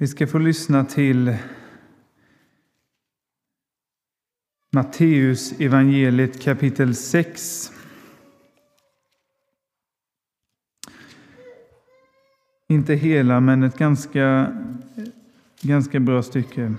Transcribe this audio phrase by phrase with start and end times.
[0.00, 1.36] Vi ska få lyssna till
[4.72, 7.72] Matteus evangeliet kapitel 6.
[12.68, 14.56] Inte hela, men ett ganska,
[15.62, 16.74] ganska bra stycke.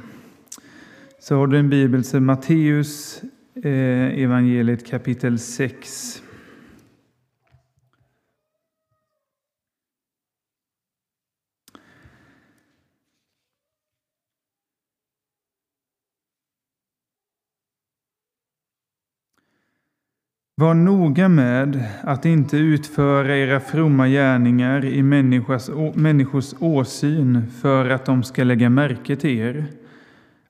[1.20, 3.21] Så har du en bibel, så Matteus
[3.55, 6.23] eh, evangeliet kapitel 6.
[20.59, 28.05] Var noga med att inte utföra era fromma gärningar i människors, människors åsyn för att
[28.05, 29.65] de ska lägga märke till er.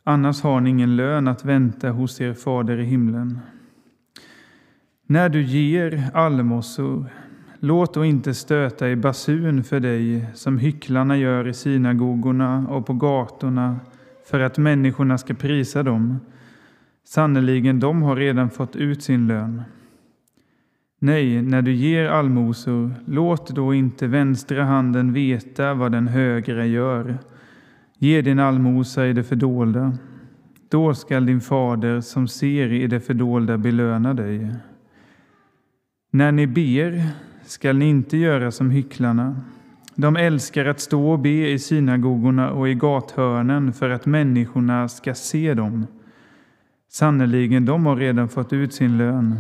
[0.04, 3.40] Annars har ni ingen lön att vänta hos er fader i himlen.
[5.08, 7.06] När du ger allmosor,
[7.60, 12.94] låt då inte stöta i basun för dig som hycklarna gör i synagogorna och på
[12.94, 13.80] gatorna
[14.30, 16.20] för att människorna ska prisa dem.
[17.04, 19.64] Sannerligen, de har redan fått ut sin lön.
[21.02, 27.18] Nej, när du ger allmosor, låt då inte vänstra handen veta vad den högra gör.
[27.98, 29.98] Ge din allmosa i det fördolda.
[30.70, 34.52] Då skall din fader som ser i det fördolda belöna dig.
[36.12, 37.04] När ni ber
[37.46, 39.42] skall ni inte göra som hycklarna.
[39.96, 45.14] De älskar att stå och be i synagogorna och i gathörnen för att människorna ska
[45.14, 45.88] se dem.
[46.92, 49.36] Sannerligen, de har redan fått ut sin lön.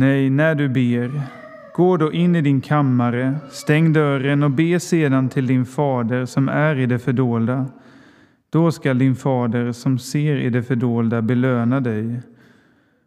[0.00, 1.20] Nej, när du ber,
[1.74, 6.48] gå då in i din kammare, stäng dörren och be sedan till din fader som
[6.48, 7.66] är i det fördolda.
[8.50, 12.20] Då skall din fader som ser i det fördolda belöna dig.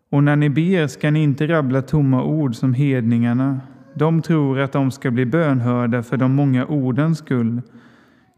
[0.09, 3.59] Och när ni ber ska ni inte rabbla tomma ord som hedningarna.
[3.93, 7.61] De tror att de ska bli bönhörda för de många ordens skull.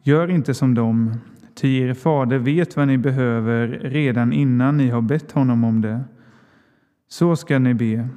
[0.03, 1.13] Gör inte som dem,
[1.55, 6.01] ty er fader vet vad ni behöver redan innan ni har bett honom om det.
[7.07, 8.09] Så ska ni be.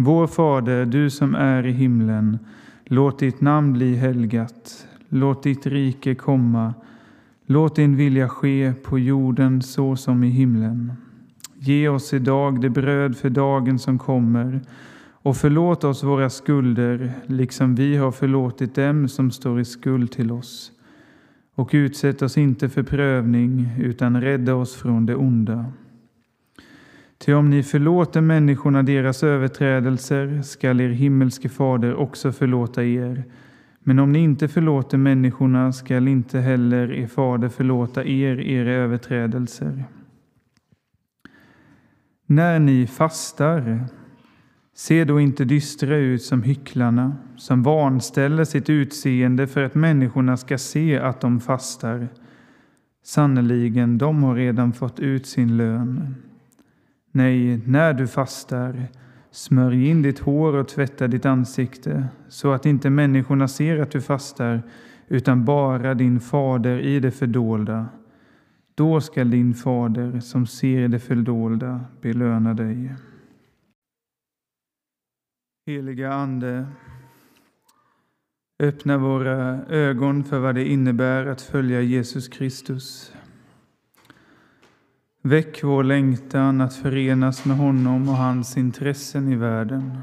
[0.00, 2.38] Vår Fader, du som är i himlen.
[2.84, 4.86] Låt ditt namn bli helgat.
[5.08, 6.74] Låt ditt rike komma.
[7.46, 10.92] Låt din vilja ske på jorden så som i himlen.
[11.54, 14.60] Ge oss idag det bröd för dagen som kommer
[15.10, 20.32] och förlåt oss våra skulder liksom vi har förlåtit dem som står i skuld till
[20.32, 20.72] oss.
[21.54, 25.64] Och utsätt oss inte för prövning utan rädda oss från det onda.
[27.18, 33.24] Ty om ni förlåter människorna deras överträdelser skall er himmelske fader också förlåta er.
[33.80, 39.84] Men om ni inte förlåter människorna skall inte heller er fader förlåta er era överträdelser.
[42.26, 43.84] När ni fastar,
[44.74, 50.58] se då inte dystra ut som hycklarna, som vanställer sitt utseende för att människorna ska
[50.58, 52.08] se att de fastar.
[53.04, 56.14] Sannerligen, de har redan fått ut sin lön.
[57.12, 58.86] Nej, när du fastar,
[59.30, 64.00] smörj in ditt hår och tvätta ditt ansikte så att inte människorna ser att du
[64.00, 64.62] fastar
[65.08, 67.88] utan bara din fader i det fördolda.
[68.74, 72.94] Då skall din fader som ser det fördolda belöna dig.
[75.66, 76.66] Heliga Ande,
[78.58, 83.12] öppna våra ögon för vad det innebär att följa Jesus Kristus.
[85.22, 89.98] Väck vår längtan att förenas med honom och hans intressen i världen.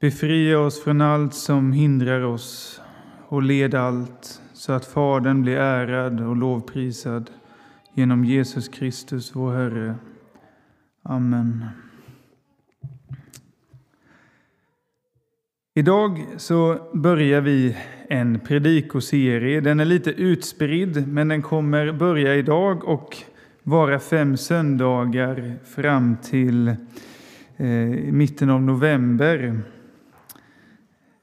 [0.00, 2.80] Befria oss från allt som hindrar oss
[3.28, 7.30] och led allt så att Fadern blir ärad och lovprisad
[7.94, 9.94] genom Jesus Kristus, vår Herre.
[11.02, 11.64] Amen.
[15.76, 17.76] Idag så börjar vi
[18.08, 19.60] en predikoserie.
[19.60, 23.16] Den är lite utspridd, men den kommer börja idag och
[23.62, 27.66] vara fem söndagar fram till eh,
[28.12, 29.60] mitten av november.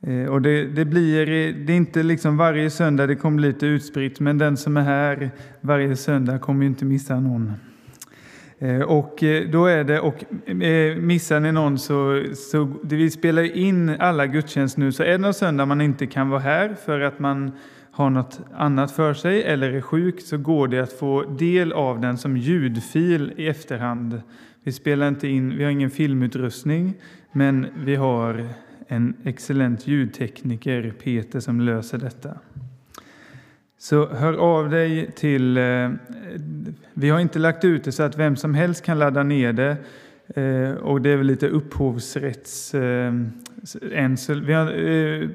[0.02, 4.20] Eh, och det, det, blir, det är inte liksom varje söndag det kommer lite utspritt,
[4.20, 5.32] men den som är här
[5.62, 7.54] varje söndag kommer inte missa någon.
[8.62, 13.58] Eh, och eh, då är det, och eh, missar ni någon så, så vi spelar
[13.58, 17.00] in alla gudstjänster nu, så är det någon söndag man inte kan vara här för
[17.00, 17.52] att man
[17.92, 22.02] har något annat för sig eller är sjuk så går det att få del av
[22.02, 24.22] den som ljudfil i efterhand.
[24.64, 26.94] Vi spelar inte in, vi har ingen filmutrustning,
[27.32, 28.48] men vi har
[28.88, 32.38] en excellent ljudtekniker, Peter, som löser detta.
[33.82, 35.58] Så hör av dig till...
[35.58, 35.90] Eh,
[36.94, 39.78] vi har inte lagt ut det så att vem som helst kan ladda ner det.
[40.36, 42.74] Eh, och det är väl lite upphovsrätts...
[42.74, 43.14] Eh,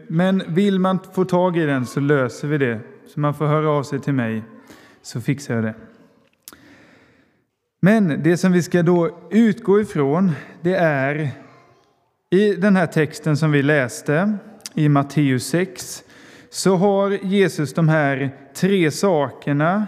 [0.09, 2.81] men vill man få tag i den så löser vi det.
[3.15, 4.43] Så man får höra av sig till mig
[5.03, 5.75] så fixar jag det.
[7.81, 10.33] Men det som vi ska då utgå ifrån
[10.63, 11.31] det är
[12.31, 14.39] i den här texten som vi läste
[14.75, 16.03] i Matteus 6
[16.51, 19.87] så har Jesus de här tre sakerna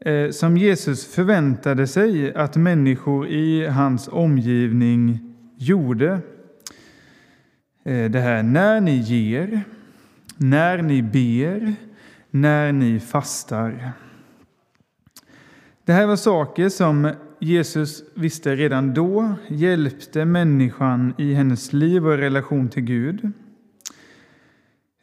[0.00, 6.20] eh, som Jesus förväntade sig att människor i hans omgivning gjorde.
[7.84, 9.60] Eh, det här när ni ger,
[10.36, 11.74] när ni ber,
[12.30, 13.92] när ni fastar.
[15.84, 22.18] Det här var saker som Jesus visste redan då hjälpte människan i hennes liv och
[22.18, 23.32] relation till Gud.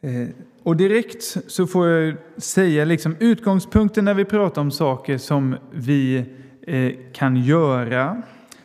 [0.00, 0.28] Eh,
[0.62, 6.24] och direkt så får jag säga liksom utgångspunkten när vi pratar om saker som vi
[6.66, 8.22] eh, kan göra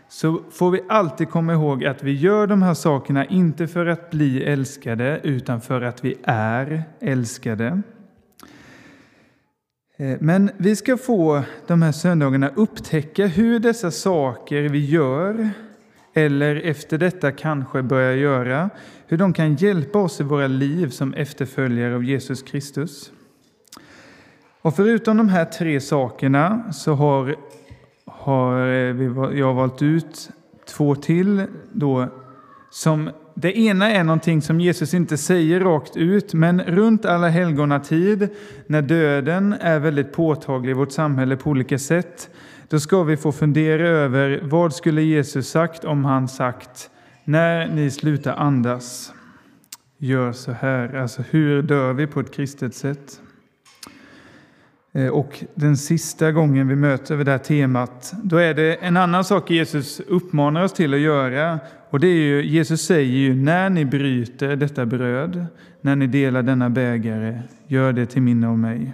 [0.09, 4.11] så får vi alltid komma ihåg att vi gör de här sakerna inte för att
[4.11, 7.81] bli älskade utan för att vi är älskade.
[9.97, 15.49] Eh, men vi ska få de här söndagarna upptäcka hur dessa saker vi gör
[16.17, 18.69] eller efter detta kanske börjar göra,
[19.07, 23.11] hur de kan hjälpa oss i våra liv som efterföljare av Jesus Kristus.
[24.61, 27.35] Och förutom de här tre sakerna så har,
[28.05, 30.29] har vi, jag valt ut
[30.65, 32.07] två till då
[32.71, 38.29] som det ena är någonting som Jesus inte säger rakt ut, men runt alla helgonatid,
[38.67, 42.29] när döden är väldigt påtaglig i vårt samhälle på olika sätt,
[42.67, 46.89] då ska vi få fundera över vad skulle Jesus sagt om han sagt
[47.23, 49.13] när ni slutar andas,
[49.97, 50.95] gör så här.
[50.95, 53.21] Alltså hur dör vi på ett kristet sätt?
[54.95, 59.23] Eh, och den sista gången vi möter det här temat, då är det en annan
[59.23, 61.59] sak Jesus uppmanar oss till att göra.
[61.89, 65.45] Och det är ju, Jesus säger ju, när ni bryter detta bröd,
[65.81, 68.93] när ni delar denna bägare, gör det till minne av mig.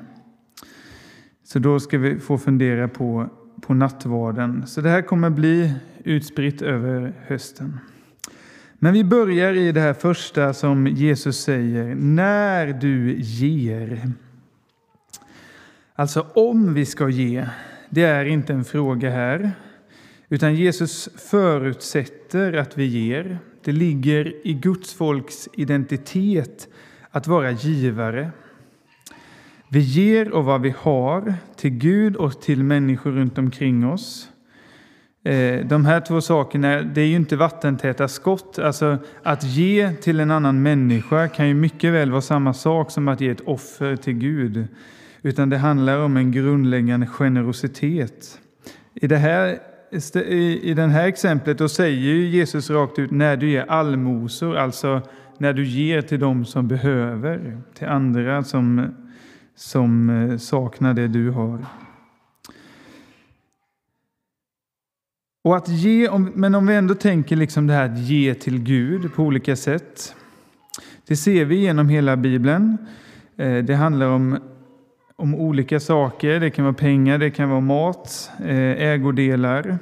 [1.44, 3.30] Så då ska vi få fundera på,
[3.62, 4.68] på nattvarden.
[4.68, 5.74] Så det här kommer bli
[6.04, 7.80] utspritt över hösten.
[8.74, 14.12] Men vi börjar i det här första som Jesus säger, när du ger.
[16.02, 17.46] Alltså om vi ska ge,
[17.90, 19.52] det är inte en fråga här.
[20.30, 23.38] Utan Jesus förutsätter att vi ger.
[23.64, 26.68] Det ligger i Guds folks identitet
[27.12, 28.32] att vara givare.
[29.68, 34.30] Vi ger av vad vi har till Gud och till människor runt omkring oss.
[35.24, 38.60] Eh, de här två sakerna det är ju inte vattentäta skott.
[38.60, 43.08] Alltså, att ge till en annan människa kan ju mycket väl vara samma sak som
[43.08, 44.68] att ge ett offer till Gud
[45.22, 48.40] utan det handlar om en grundläggande generositet.
[48.94, 49.60] I det här,
[50.62, 55.02] i det här exemplet då säger Jesus rakt ut när du ger allmosor, alltså
[55.38, 58.96] när du ger till dem som behöver, till andra som,
[59.56, 61.66] som eh, saknar det du har.
[65.44, 69.14] Och att ge, men om vi ändå tänker liksom det här att ge till Gud
[69.14, 70.16] på olika sätt.
[71.08, 72.78] Det ser vi genom hela Bibeln.
[73.38, 74.40] Eh, det handlar om
[75.22, 76.40] om olika saker.
[76.40, 79.78] Det kan vara pengar, det kan vara mat, eh, ägodelar.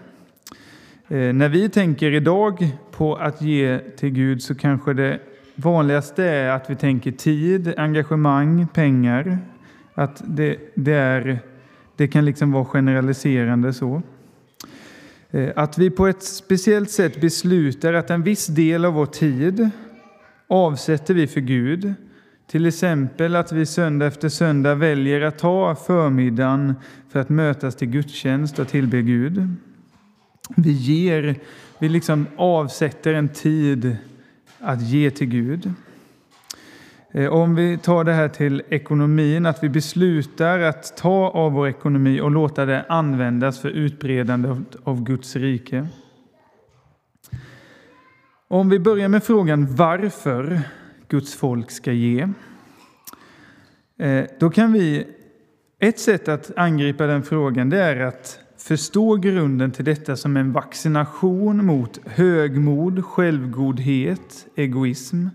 [1.08, 5.20] Eh, när vi tänker idag på att ge till Gud så kanske det
[5.56, 9.38] vanligaste är att vi tänker tid, engagemang, pengar.
[9.94, 11.40] Att det, det, är,
[11.96, 14.02] det kan liksom vara generaliserande så.
[15.32, 19.70] Eh, att vi på ett speciellt sätt beslutar att en viss del av vår tid
[20.48, 21.94] avsätter vi för Gud
[22.50, 26.76] till exempel att vi söndag efter söndag väljer att ta förmiddagen
[27.10, 29.56] för att mötas till gudstjänst och tillbe Gud.
[30.56, 31.36] Vi ger,
[31.80, 33.98] vi liksom avsätter en tid
[34.60, 35.74] att ge till Gud.
[37.12, 41.68] Eh, om vi tar det här till ekonomin, att vi beslutar att ta av vår
[41.68, 45.88] ekonomi och låta det användas för utbredande av Guds rike.
[48.48, 50.62] Om vi börjar med frågan varför
[51.10, 52.28] Guds folk ska ge.
[54.00, 55.08] Eh, då kan vi,
[55.80, 60.52] ett sätt att angripa den frågan det är att förstå grunden till detta som en
[60.52, 65.28] vaccination mot högmod, självgodhet, egoism.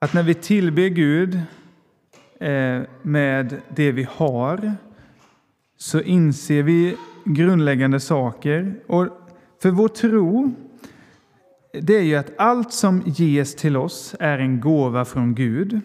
[0.00, 1.34] Att när vi tillber Gud
[2.40, 4.74] eh, med det vi har
[5.76, 8.74] så inser vi grundläggande saker.
[8.86, 9.08] Och
[9.62, 10.54] för vår tro
[11.72, 15.80] det är ju att allt som ges till oss är en gåva från Gud.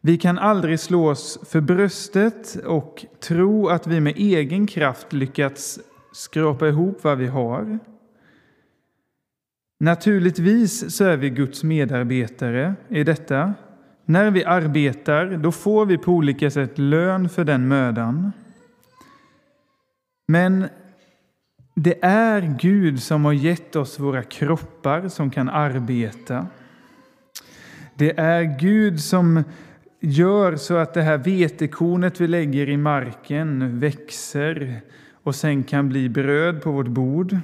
[0.00, 5.80] Vi kan aldrig slå oss för bröstet och tro att vi med egen kraft lyckats
[6.12, 7.78] skrapa ihop vad vi har.
[9.80, 13.54] Naturligtvis så är vi Guds medarbetare i detta.
[14.04, 18.32] När vi arbetar, då får vi på olika sätt lön för den mödan.
[20.28, 20.68] Men
[21.78, 26.46] det är Gud som har gett oss våra kroppar som kan arbeta.
[27.94, 29.44] Det är Gud som
[30.00, 34.80] gör så att det här vetekornet vi lägger i marken växer
[35.12, 37.36] och sen kan bli bröd på vårt bord.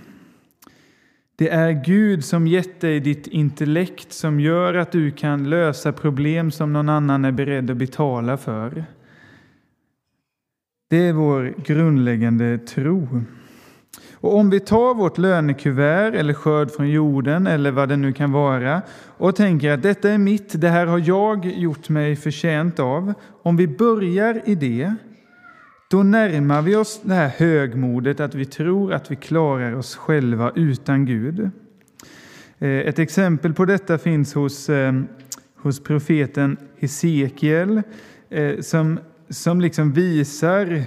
[1.37, 6.51] Det är Gud som gett dig ditt intellekt som gör att du kan lösa problem
[6.51, 8.85] som någon annan är beredd att betala för.
[10.91, 13.23] Det är vår grundläggande tro.
[14.23, 18.33] Och om vi tar vårt lönekuvert eller skörd från jorden eller vad det nu kan
[18.33, 23.14] vara och tänker att detta är mitt, det här har jag gjort mig förtjänt av.
[23.43, 24.95] Om vi börjar i det,
[25.91, 30.52] då närmar vi oss det här högmodet att vi tror att vi klarar oss själva
[30.55, 31.50] utan Gud.
[32.59, 34.93] Eh, ett exempel på detta finns hos, eh,
[35.57, 37.83] hos profeten Hesekiel
[38.31, 40.85] eh, som, som liksom visar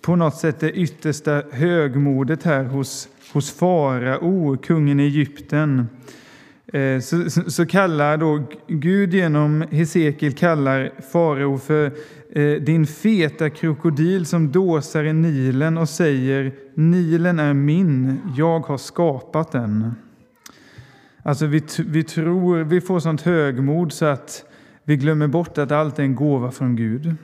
[0.00, 5.88] på något sätt det yttersta högmodet här hos, hos farao, kungen i Egypten.
[6.66, 11.92] Eh, så, så, så, kallar då Gud genom Hesekiel kallar farao för
[12.32, 18.78] eh, din feta krokodil som dåsar i Nilen och säger Nilen är min, jag har
[18.78, 19.94] skapat den.
[21.22, 24.44] Alltså vi, vi tror, vi får sånt högmod så att
[24.84, 27.14] vi glömmer bort att allt är en gåva från Gud.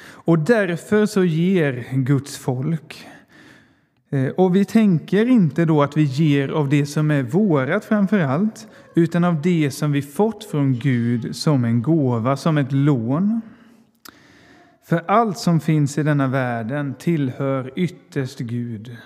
[0.00, 3.06] Och därför så ger Guds folk.
[4.10, 8.18] Eh, och vi tänker inte då att vi ger av det som är vårat framför
[8.18, 13.40] allt, utan av det som vi fått från Gud som en gåva, som ett lån.
[14.84, 18.96] För allt som finns i denna världen tillhör ytterst Gud.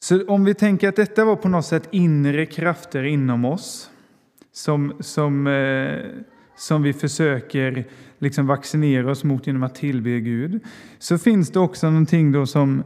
[0.00, 3.90] Så om vi tänker att detta var på något sätt inre krafter inom oss
[4.52, 6.00] som, som eh,
[6.58, 7.84] som vi försöker
[8.18, 10.60] liksom vaccinera oss mot genom att tillbe Gud,
[10.98, 12.84] så finns det också någonting då som,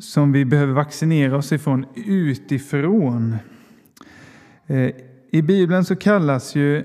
[0.00, 3.36] som vi behöver vaccinera oss ifrån utifrån.
[4.66, 4.90] Eh,
[5.30, 6.84] I Bibeln så kallas ju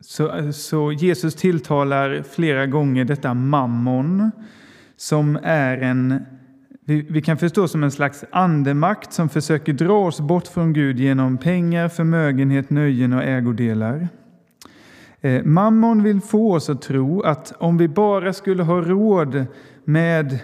[0.00, 4.30] så, så Jesus tilltalar flera gånger detta mammon
[4.96, 6.24] som är en
[6.84, 11.00] vi, vi kan förstå som en slags andemakt som försöker dra oss bort från Gud
[11.00, 14.08] genom pengar, förmögenhet, nöjen och ägodelar.
[15.20, 19.46] Eh, mammon vill få oss att tro att om vi bara skulle ha råd
[19.84, 20.38] med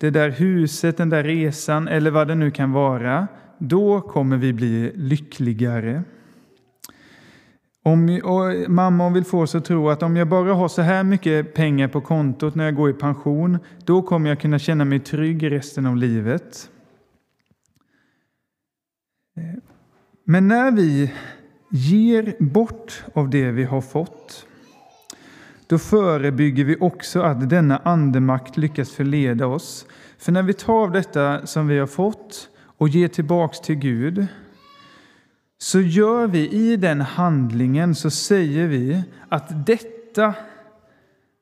[0.00, 4.52] det där huset, den där resan eller vad det nu kan vara, då kommer vi
[4.52, 6.02] bli lyckligare.
[7.86, 11.04] Om, och mamma vill få oss att tro att om jag bara har så här
[11.04, 15.00] mycket pengar på kontot när jag går i pension, då kommer jag kunna känna mig
[15.00, 16.70] trygg resten av livet.
[19.36, 19.62] Eh,
[20.24, 21.12] men när vi
[21.70, 24.46] ger bort av det vi har fått,
[25.66, 29.86] då förebygger vi också att denna andemakt lyckas förleda oss.
[30.18, 32.48] För när vi tar av detta som vi har fått
[32.78, 34.26] och ger tillbaks till Gud,
[35.64, 40.34] så gör vi i den handlingen så säger vi att detta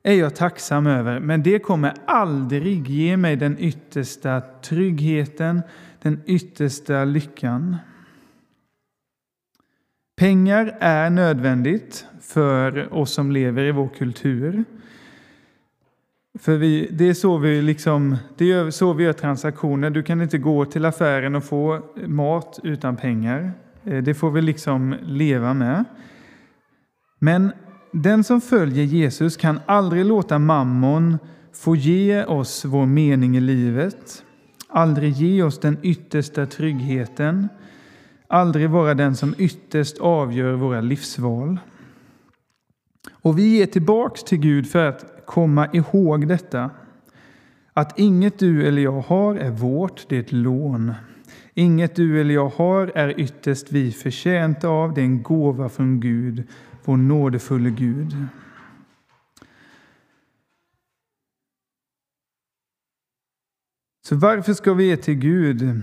[0.03, 5.61] är jag tacksam över, men det kommer aldrig ge mig den yttersta tryggheten,
[6.01, 7.77] den yttersta lyckan.
[10.15, 14.63] Pengar är nödvändigt för oss som lever i vår kultur.
[16.39, 19.89] För vi, det, är så vi liksom, det är så vi gör transaktioner.
[19.89, 23.53] Du kan inte gå till affären och få mat utan pengar.
[23.85, 25.85] Eh, det får vi liksom leva med.
[27.19, 27.51] Men
[27.91, 31.17] den som följer Jesus kan aldrig låta mammon
[31.53, 34.23] få ge oss vår mening i livet,
[34.69, 37.49] aldrig ge oss den yttersta tryggheten,
[38.27, 41.59] aldrig vara den som ytterst avgör våra livsval.
[43.11, 46.69] Och vi ger tillbaks till Gud för att komma ihåg detta.
[47.73, 50.93] Att inget du eller jag har är vårt, det är ett lån.
[51.53, 55.99] Inget du eller jag har är ytterst vi förtjänta av, det är en gåva från
[55.99, 56.43] Gud,
[56.85, 58.15] vår nådefulle Gud.
[64.05, 65.81] Så varför ska vi ge till Gud?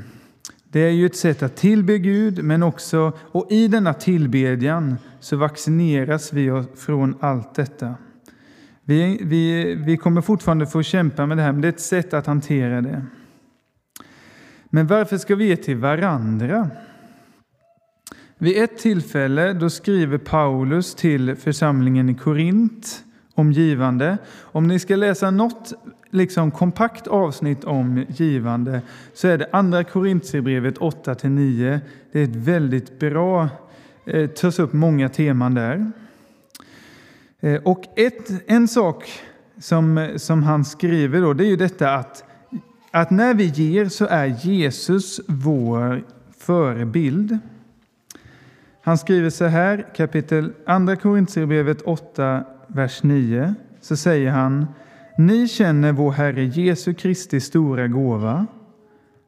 [0.64, 5.36] Det är ju ett sätt att tillbe Gud, men också, och i denna tillbedjan så
[5.36, 7.94] vaccineras vi från allt detta.
[8.84, 12.14] Vi, vi, vi kommer fortfarande få kämpa med det här, men det är ett sätt
[12.14, 13.06] att hantera det.
[14.70, 16.70] Men varför ska vi ge till varandra?
[18.38, 24.18] Vid ett tillfälle då skriver Paulus till församlingen i Korint om givande.
[24.40, 25.72] Om ni ska läsa något
[26.10, 28.82] liksom kompakt avsnitt om givande
[29.14, 31.80] så är det Andra Korintierbrevet 8-9.
[32.12, 33.48] Det är ett väldigt bra,
[34.04, 35.92] eh, tas upp många teman där.
[37.40, 39.12] Eh, och ett, en sak
[39.60, 42.24] som, som han skriver då, det är ju detta att,
[42.90, 46.04] att när vi ger så är Jesus vår
[46.38, 47.38] förebild.
[48.82, 50.52] Han skriver så här, kapitel
[50.86, 54.66] 2 Korintierbrevet 8, vers 9, så säger han
[55.18, 58.46] Ni känner vår Herre Jesu Kristi stora gåva.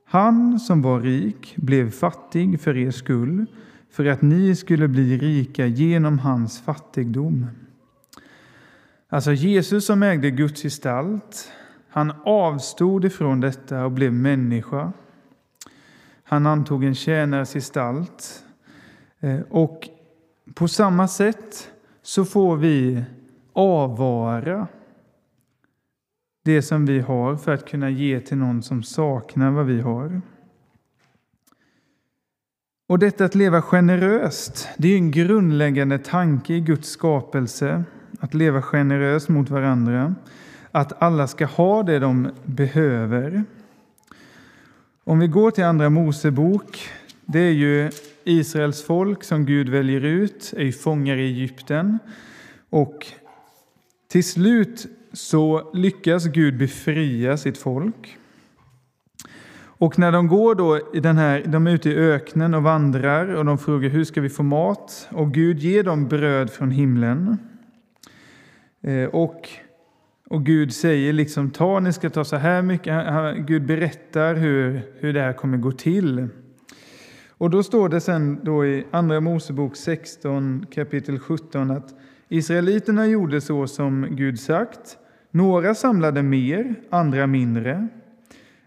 [0.05, 3.47] Han som var rik blev fattig för er skull,
[3.91, 7.47] för att ni skulle bli rika genom hans fattigdom.
[9.09, 11.53] Alltså Jesus som ägde Guds gestalt,
[11.93, 14.93] han avstod ifrån detta och blev människa.
[16.23, 18.45] Han antog en tjänares gestalt.
[19.21, 19.89] Eh, och
[20.55, 21.71] på samma sätt
[22.03, 23.05] så får vi
[23.53, 24.67] avvara
[26.45, 30.21] det som vi har för att kunna ge till någon som saknar vad vi har.
[32.89, 37.85] Och detta att leva generöst, det är en grundläggande tanke i Guds skapelse.
[38.21, 40.15] Att leva generöst mot varandra.
[40.75, 43.45] Att alla ska ha det de behöver.
[45.05, 46.89] Om vi går till Andra Mosebok,
[47.25, 47.91] det är ju
[48.25, 51.99] Israels folk som Gud väljer ut, är fångar i Egypten.
[52.71, 53.07] Och
[54.09, 58.17] till slut så lyckas Gud befria sitt folk.
[59.65, 63.35] Och när de går då i den här, de är ute i öknen och vandrar
[63.35, 65.09] och de frågar hur ska vi få mat?
[65.11, 67.39] Och Gud ger dem bröd från himlen.
[68.83, 69.49] Eh, och,
[70.33, 73.07] och Gud säger liksom ta, ni ska ta så här mycket.
[73.47, 76.29] Gud berättar hur, hur det här kommer gå till.
[77.29, 81.95] Och då står det sen då i Andra Mosebok 16 kapitel 17 att
[82.29, 84.99] Israeliterna gjorde så som Gud sagt.
[85.31, 87.89] Några samlade mer, andra mindre.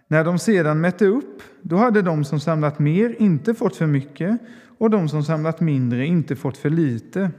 [0.08, 4.40] När de sedan mätte upp, då hade de som samlat mer inte fått för mycket
[4.78, 7.32] och de som samlat mindre inte fått för lite.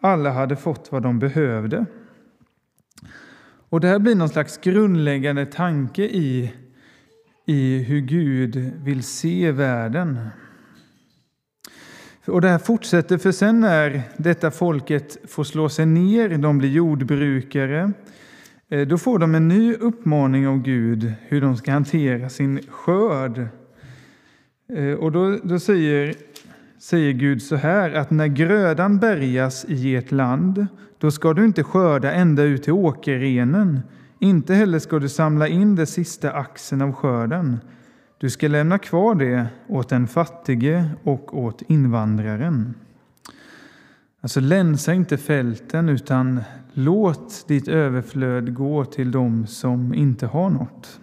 [0.00, 1.86] Alla hade fått vad de behövde.
[3.68, 6.52] Och det här blir någon slags grundläggande tanke i,
[7.46, 10.18] i hur Gud vill se världen.
[12.26, 16.68] Och det här fortsätter, för sen när detta folket får slå sig ner, de blir
[16.68, 17.92] jordbrukare,
[18.68, 23.48] eh, då får de en ny uppmaning av Gud hur de ska hantera sin skörd.
[24.72, 26.14] Eh, och då, då säger,
[26.86, 30.66] säger Gud så här att när grödan bärgas i ert land,
[30.98, 33.80] då ska du inte skörda ända ut till åkerrenen.
[34.18, 37.60] Inte heller ska du samla in den sista axeln av skörden.
[38.18, 42.74] Du ska lämna kvar det åt den fattige och åt invandraren.
[44.20, 46.40] Alltså länsa inte fälten utan
[46.72, 51.00] låt ditt överflöd gå till dem som inte har något.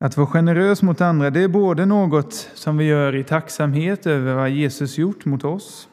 [0.00, 4.34] Att vara generös mot andra det är både något som vi gör i tacksamhet över
[4.34, 5.88] vad Jesus gjort mot oss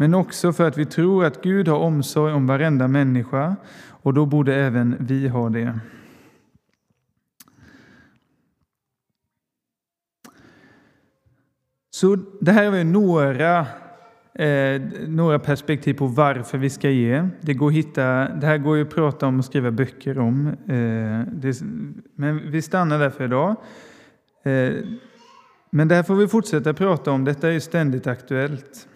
[0.00, 3.56] men också för att vi tror att Gud har omsorg om varenda människa
[3.88, 5.78] och då borde även vi ha det.
[11.90, 13.66] Så det här är några,
[14.40, 17.28] eh, några perspektiv på varför vi ska ge.
[17.40, 20.46] Det, går att hitta, det här går ju att prata om och skriva böcker om.
[20.46, 21.60] Eh, det,
[22.14, 23.56] men vi stannar där för idag.
[24.44, 24.72] Eh,
[25.70, 27.24] men det här får vi fortsätta prata om.
[27.24, 28.88] Detta är ju ständigt aktuellt.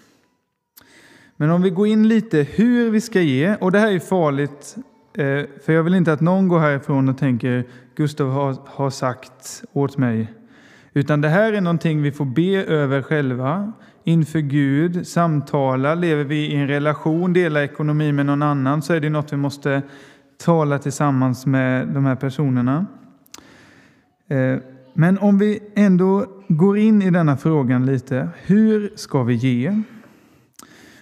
[1.36, 4.76] Men om vi går in lite hur vi ska ge, och det här är farligt,
[5.18, 9.64] eh, för jag vill inte att någon går härifrån och tänker Gustav har, har sagt
[9.72, 10.32] åt mig
[10.94, 13.72] utan det här är någonting vi får be över själva,
[14.04, 15.94] inför Gud, samtala.
[15.94, 19.36] Lever vi i en relation, delar ekonomi med någon annan, så är det något vi
[19.36, 19.82] måste
[20.44, 22.86] tala tillsammans med de här personerna.
[24.28, 24.56] Eh,
[24.94, 29.82] men om vi ändå går in i denna frågan lite, hur ska vi ge?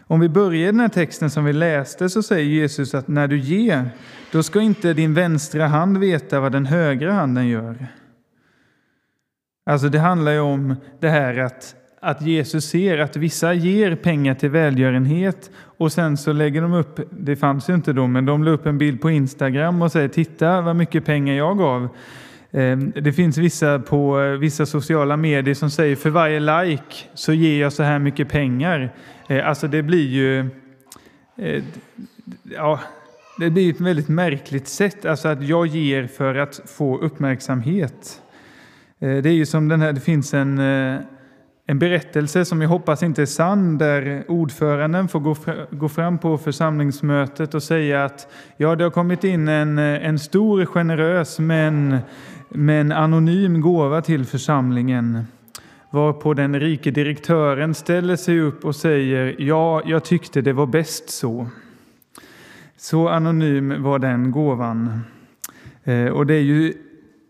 [0.00, 3.28] Om vi börjar i den här texten som vi läste så säger Jesus att när
[3.28, 3.90] du ger,
[4.32, 7.86] då ska inte din vänstra hand veta vad den högra handen gör.
[9.64, 14.34] Alltså det handlar ju om det här att, att Jesus ser att vissa ger pengar
[14.34, 18.44] till välgörenhet och sen så lägger de upp, det fanns ju inte då, men de
[18.44, 21.88] la upp en bild på Instagram och säger titta vad mycket pengar jag gav.
[22.50, 27.60] Ehm, det finns vissa på vissa sociala medier som säger för varje like så ger
[27.60, 28.94] jag så här mycket pengar.
[29.28, 30.38] Eh, alltså det blir ju
[31.36, 31.62] eh,
[32.44, 32.80] ja,
[33.38, 38.22] det blir ett väldigt märkligt sätt, alltså att jag ger för att få uppmärksamhet.
[39.02, 41.00] Eh, det är ju som den här, det finns en, eh,
[41.66, 45.20] en berättelse som jag hoppas inte är sann där ordföranden får
[45.76, 50.18] gå fram på församlingsmötet och säga att ja, det har kommit in en, eh, en
[50.18, 51.98] stor, generös men,
[52.48, 55.26] men anonym gåva till församlingen.
[55.90, 61.10] Varpå den rike direktören ställer sig upp och säger ja, jag tyckte det var bäst
[61.10, 61.46] så.
[62.76, 65.00] Så anonym var den gåvan.
[66.12, 66.74] Och det är ju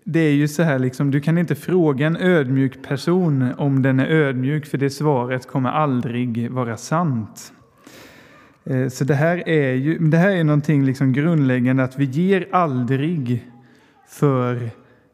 [0.04, 4.00] det är ju så här, liksom, du kan inte fråga en ödmjuk person om den
[4.00, 7.52] är ödmjuk, för det svaret kommer aldrig vara sant.
[8.64, 12.48] Eh, så det här är ju det här är någonting liksom grundläggande, att vi ger
[12.52, 13.48] aldrig
[14.08, 14.70] för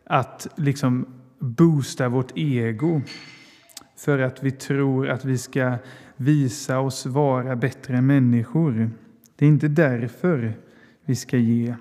[0.06, 1.06] att liksom
[1.38, 3.00] boosta vårt ego.
[3.96, 5.74] För att vi tror att vi ska
[6.16, 8.90] visa oss vara bättre människor.
[9.36, 10.52] Det är inte därför
[11.04, 11.74] vi ska ge.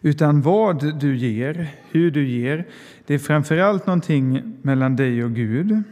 [0.00, 2.66] Utan vad du ger, hur du ger,
[3.06, 5.82] det är framförallt någonting mellan dig och Gud.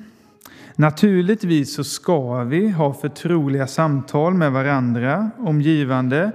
[0.76, 6.32] Naturligtvis så ska vi ha förtroliga samtal med varandra om givande.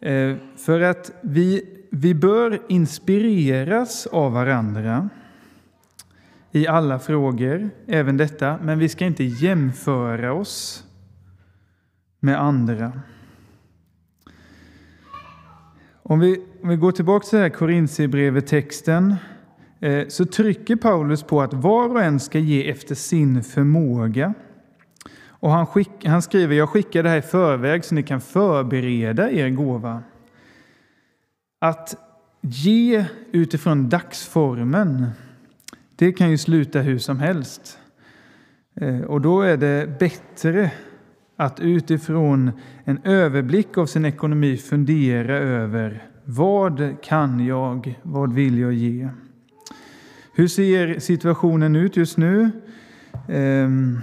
[0.00, 5.08] Eh, för att vi, vi bör inspireras av varandra
[6.52, 10.84] i alla frågor, även detta, men vi ska inte jämföra oss
[12.20, 12.92] med andra.
[16.10, 19.14] Om vi, om vi går tillbaka till här Korintierbrevet-texten
[19.80, 24.34] eh, så trycker Paulus på att var och en ska ge efter sin förmåga.
[25.26, 29.30] Och han, skick, han skriver, jag skickar det här i förväg så ni kan förbereda
[29.30, 30.02] er gåva.
[31.58, 31.96] Att
[32.40, 35.06] ge utifrån dagsformen,
[35.96, 37.78] det kan ju sluta hur som helst.
[38.74, 40.70] Eh, och då är det bättre
[41.40, 42.50] att utifrån
[42.84, 49.08] en överblick av sin ekonomi fundera över vad kan jag, vad vill jag ge?
[50.34, 52.50] Hur ser situationen ut just nu?
[53.28, 54.00] Um,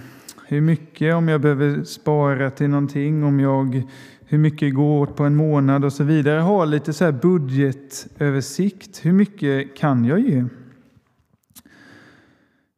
[0.48, 3.84] hur mycket, om jag behöver spara till någonting, om jag,
[4.26, 6.40] hur mycket går åt på en månad och så vidare.
[6.40, 9.06] Ha lite så här budgetöversikt.
[9.06, 10.46] Hur mycket kan jag ge?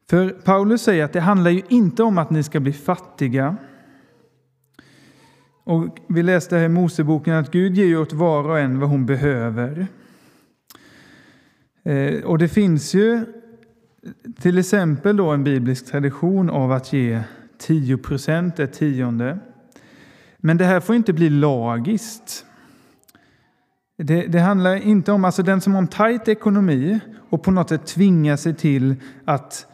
[0.10, 3.58] För Paulus säger att det handlar ju inte om att ni ska bli fattiga
[5.70, 9.06] och vi läste här i Moseboken att Gud ger åt var och en vad hon
[9.06, 9.88] behöver.
[11.84, 13.26] Eh, och det finns ju
[14.40, 17.22] till exempel då en biblisk tradition av att ge
[17.58, 19.40] 10 procent, ett tionde.
[20.38, 22.46] Men det här får inte bli lagiskt.
[23.98, 27.70] Det, det, handlar inte om, alltså den som har en tajt ekonomi och på något
[27.70, 29.66] sätt tvingar sig till att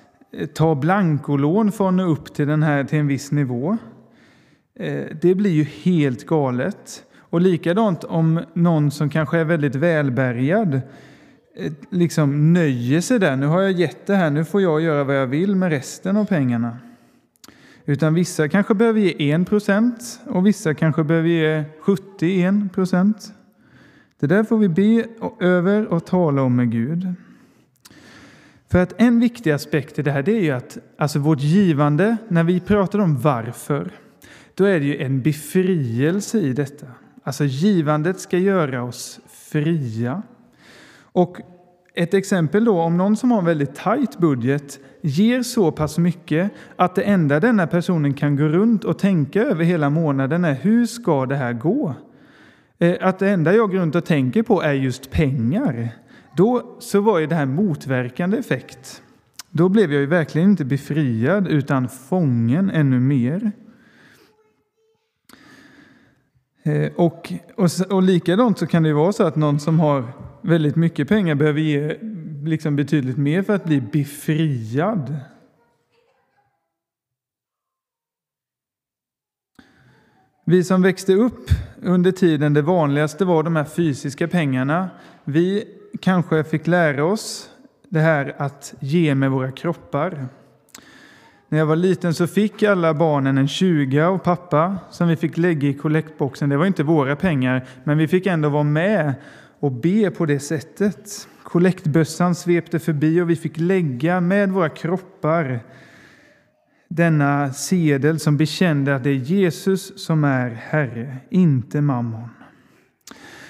[0.53, 3.77] ta blankolån för att nå upp till, den här, till en viss nivå.
[4.79, 7.03] Eh, det blir ju helt galet.
[7.17, 10.81] Och likadant om någon som kanske är väldigt välbärgad
[11.55, 13.35] eh, liksom nöjer sig där.
[13.35, 16.17] Nu har jag gett det här, nu får jag göra vad jag vill med resten
[16.17, 16.77] av pengarna.
[17.85, 23.33] Utan vissa kanske behöver ge 1 procent och vissa kanske behöver ge 71 procent.
[24.19, 25.05] Det där får vi be
[25.39, 27.13] över och tala om med Gud.
[28.71, 32.17] För att en viktig aspekt i det här det är ju att alltså vårt givande,
[32.27, 33.91] när vi pratar om varför,
[34.55, 36.87] då är det ju en befrielse i detta.
[37.23, 40.21] Alltså givandet ska göra oss fria.
[40.99, 41.37] Och
[41.93, 46.51] ett exempel då, om någon som har en väldigt tajt budget ger så pass mycket
[46.75, 50.85] att det enda denna personen kan gå runt och tänka över hela månaden är hur
[50.85, 51.95] ska det här gå?
[52.79, 55.89] Eh, att det enda jag går runt och tänker på är just pengar.
[56.37, 59.01] Då så var ju det här motverkande effekt.
[59.49, 63.41] Då blev jag ju verkligen inte befriad utan fången ännu mer.
[63.43, 63.51] Eh,
[66.65, 70.75] Eh, och, och, och likadant så kan det vara så att någon som har väldigt
[70.75, 71.97] mycket pengar behöver ge
[72.43, 75.15] liksom betydligt mer för att bli befriad.
[80.45, 81.49] Vi som växte upp
[81.81, 84.89] under tiden det vanligaste var de här fysiska pengarna.
[85.23, 85.67] Vi
[86.01, 87.49] kanske fick lära oss
[87.89, 90.27] det här att ge med våra kroppar.
[91.55, 95.37] När jag var liten så fick alla barnen en 20 av pappa som vi fick
[95.37, 96.49] lägga i kollektboxen.
[96.49, 99.13] Det var inte våra pengar, men vi fick ändå vara med
[99.59, 101.27] och be på det sättet.
[101.43, 105.59] Kollektbössan svepte förbi och vi fick lägga med våra kroppar
[106.87, 112.29] denna sedel som bekände att det är Jesus som är Herre, inte mammon.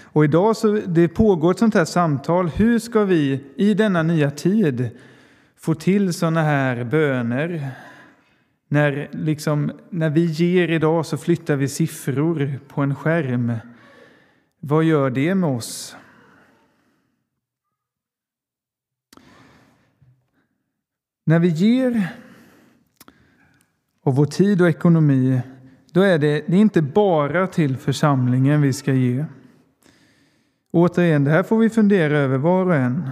[0.03, 2.47] Och idag så det pågår ett sånt här samtal.
[2.49, 4.89] Hur ska vi i denna nya tid
[5.57, 7.71] få till sådana här böner?
[8.67, 13.53] När, liksom, när vi ger idag så flyttar vi siffror på en skärm.
[14.59, 15.95] Vad gör det med oss?
[21.25, 22.07] När vi ger
[24.03, 25.41] av vår tid och ekonomi,
[25.91, 29.25] då är det, det är inte bara till församlingen vi ska ge.
[30.71, 33.11] Återigen, det här får vi fundera över var och en.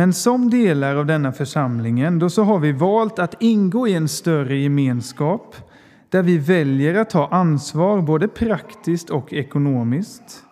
[0.00, 4.08] Men som delar av denna församlingen, då så har vi valt att ingå i en
[4.08, 5.56] större gemenskap
[6.08, 10.44] där vi väljer att ta ansvar både praktiskt och ekonomiskt.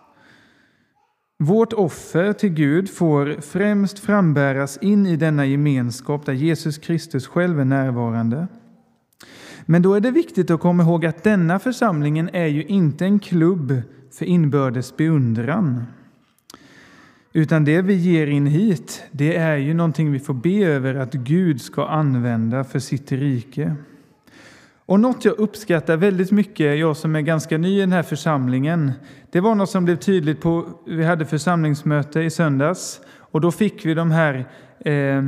[1.39, 7.59] Vårt offer till Gud får främst frambäras in i denna gemenskap där Jesus Kristus själv
[7.59, 8.47] är närvarande.
[9.65, 13.19] Men då är det viktigt att komma ihåg att denna församlingen är ju inte en
[13.19, 13.81] klubb
[14.11, 15.85] för inbördes beundran.
[17.33, 21.13] Utan det vi ger in hit, det är ju någonting vi får be över att
[21.13, 23.75] Gud ska använda för sitt rike.
[24.85, 28.91] Och något jag uppskattar väldigt mycket, jag som är ganska ny i den här församlingen,
[29.31, 33.85] det var något som blev tydligt på, vi hade församlingsmöte i söndags och då fick
[33.85, 34.45] vi de här
[34.79, 35.23] eh,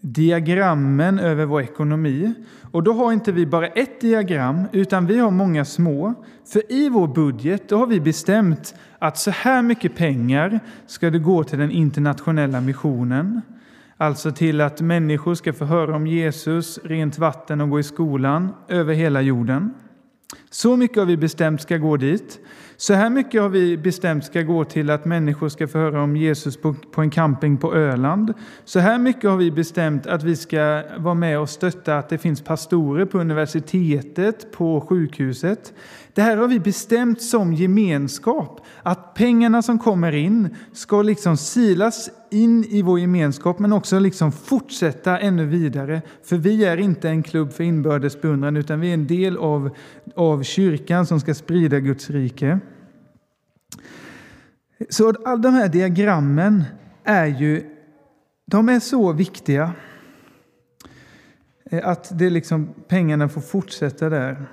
[0.00, 2.34] diagrammen över vår ekonomi.
[2.70, 6.14] Och då har inte vi bara ett diagram, utan vi har många små.
[6.52, 11.18] För i vår budget då har vi bestämt att så här mycket pengar ska det
[11.18, 13.40] gå till den internationella missionen.
[13.96, 18.48] Alltså till att människor ska få höra om Jesus, rent vatten och gå i skolan
[18.68, 19.74] över hela jorden.
[20.50, 22.40] Så mycket har vi bestämt ska gå dit.
[22.80, 26.16] Så här mycket har vi bestämt ska gå till att människor ska få höra om
[26.16, 28.34] Jesus på, på en camping på Öland.
[28.64, 32.18] Så här mycket har vi bestämt att vi ska vara med och stötta att det
[32.18, 35.72] finns pastorer på universitetet, på sjukhuset.
[36.14, 42.10] Det här har vi bestämt som gemenskap, att pengarna som kommer in ska liksom silas
[42.30, 46.02] in i vår gemenskap men också liksom fortsätta ännu vidare.
[46.22, 49.70] För vi är inte en klubb för inbördes beundran utan vi är en del av,
[50.14, 52.60] av kyrkan som ska sprida Guds rike.
[54.88, 56.64] Så alla de här diagrammen
[57.04, 57.74] är ju
[58.46, 59.72] de är så viktiga
[61.70, 64.46] eh, att det liksom, pengarna får fortsätta där.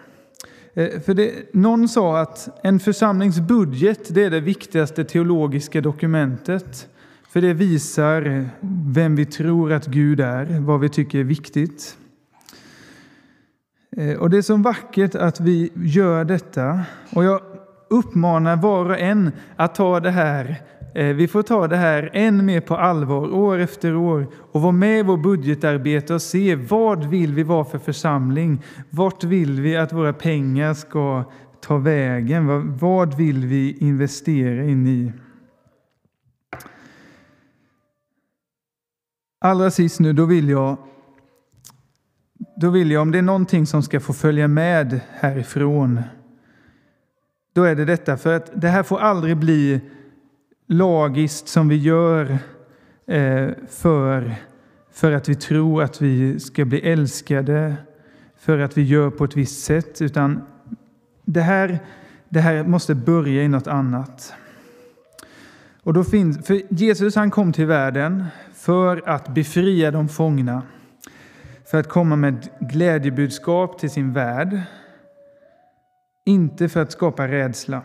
[0.74, 6.90] Eh, för det, någon sa att en församlingsbudget det är det viktigaste teologiska dokumentet.
[7.36, 8.50] För det visar
[8.94, 11.98] vem vi tror att Gud är, vad vi tycker är viktigt.
[13.98, 16.82] Eh, och Det är så vackert att vi gör detta.
[17.14, 17.42] Och jag
[17.90, 20.62] uppmanar var och en att ta det här
[20.94, 24.72] eh, vi får ta det här än mer på allvar år efter år och vara
[24.72, 28.64] med i vårt budgetarbete och se vad vill vi vara för församling?
[28.90, 31.24] Vart vill vi att våra pengar ska
[31.62, 32.78] ta vägen?
[32.78, 35.12] Vad vill vi investera in i?
[39.46, 40.78] Allra sist nu, då vill jag
[42.56, 46.02] då vill jag, om det är någonting som ska få följa med härifrån,
[47.54, 48.18] då är det detta.
[48.18, 49.82] För att det här får aldrig bli
[50.68, 52.38] lagiskt som vi gör
[53.08, 54.36] eh, för,
[54.92, 57.76] för att vi tror att vi ska bli älskade,
[58.38, 60.42] för att vi gör på ett visst sätt, utan
[61.26, 61.80] det här,
[62.30, 64.34] det här måste börja i något annat.
[65.84, 68.26] Och då finns, för Jesus han kom till världen
[68.66, 70.64] för att befria de fångna,
[71.66, 74.62] för att komma med glädjebudskap till sin värld,
[76.26, 77.82] inte för att skapa rädsla.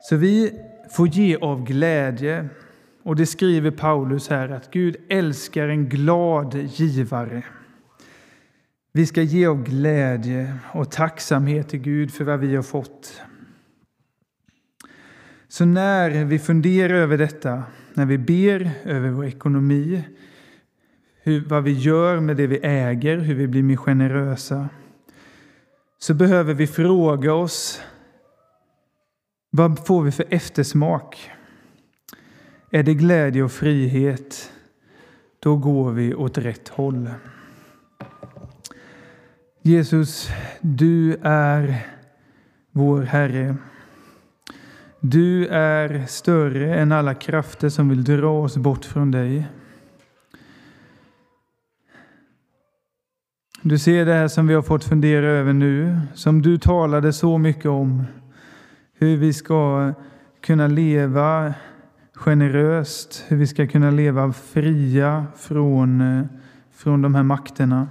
[0.00, 2.48] Så vi får ge av glädje.
[3.02, 7.42] Och det skriver Paulus här att Gud älskar en glad givare.
[8.92, 13.22] Vi ska ge av glädje och tacksamhet till Gud för vad vi har fått.
[15.48, 17.62] Så när vi funderar över detta,
[17.94, 20.04] när vi ber över vår ekonomi,
[21.22, 24.68] hur, vad vi gör med det vi äger, hur vi blir mer generösa,
[25.98, 27.82] så behöver vi fråga oss
[29.50, 31.30] vad får vi för eftersmak?
[32.70, 34.52] Är det glädje och frihet,
[35.38, 37.10] då går vi åt rätt håll.
[39.62, 40.30] Jesus,
[40.60, 41.86] du är
[42.70, 43.56] vår Herre.
[45.06, 49.46] Du är större än alla krafter som vill dra oss bort från dig.
[53.62, 57.38] Du ser det här som vi har fått fundera över nu, som du talade så
[57.38, 58.04] mycket om
[58.98, 59.92] hur vi ska
[60.40, 61.54] kunna leva
[62.14, 66.28] generöst, hur vi ska kunna leva fria från,
[66.72, 67.88] från de här makterna.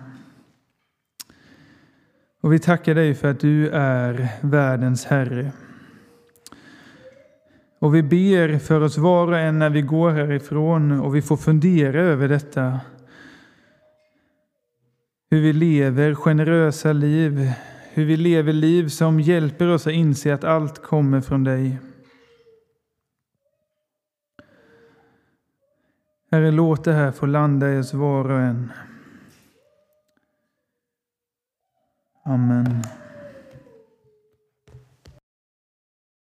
[2.41, 5.51] Och vi tackar dig för att du är världens Herre.
[7.83, 11.37] Och vi ber för oss var och en när vi går härifrån och vi får
[11.37, 12.79] fundera över detta.
[15.29, 17.51] Hur vi lever generösa liv,
[17.93, 21.79] hur vi lever liv som hjälper oss att inse att allt kommer från dig.
[26.31, 28.71] Herre, låt det här få landa i oss var och en.
[32.25, 32.83] Amen.